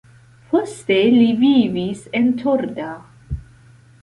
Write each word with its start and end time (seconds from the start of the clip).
Poste 0.53 0.97
li 1.17 1.27
vivis 1.43 2.01
en 2.21 2.33
Torda. 2.41 2.89